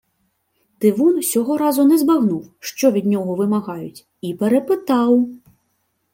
[0.77, 5.27] Тивун сього разу не збагнув, що від нього вимагають, і перепитав: